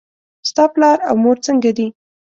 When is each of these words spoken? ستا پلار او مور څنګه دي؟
ستا 0.49 0.63
پلار 0.73 0.97
او 1.07 1.15
مور 1.23 1.37
څنګه 1.45 1.71
دي؟ 1.77 1.87